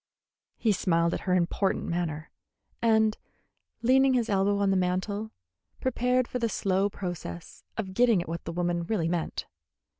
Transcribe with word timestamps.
He 0.57 0.71
smiled 0.71 1.13
at 1.13 1.19
her 1.29 1.35
important 1.35 1.85
manner, 1.85 2.31
and, 2.81 3.15
leaning 3.83 4.15
his 4.15 4.29
elbow 4.29 4.57
on 4.57 4.71
the 4.71 4.75
mantel, 4.75 5.29
prepared 5.79 6.27
for 6.27 6.39
the 6.39 6.49
slow 6.49 6.89
process 6.89 7.63
of 7.77 7.93
getting 7.93 8.19
at 8.19 8.27
what 8.27 8.45
the 8.45 8.51
woman 8.51 8.81
really 8.85 9.07
meant. 9.07 9.45